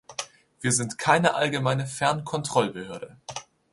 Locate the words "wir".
0.61-0.71